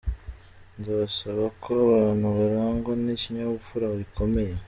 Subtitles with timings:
[0.79, 4.53] Ndabasaba ko abantu barangwa n’ikinyabupfura gikomeye.